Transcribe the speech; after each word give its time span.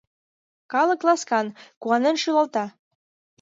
Калык 0.71 1.01
ласкан, 1.07 1.47
куанен 1.81 2.15
шӱлалта. 2.21 2.65